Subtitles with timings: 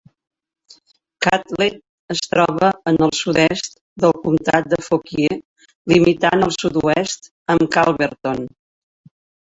[1.25, 5.39] Catlett es troba en el sud-est del comtat de Fauquier,
[5.95, 8.45] limitant al sud-oest amb Calverton.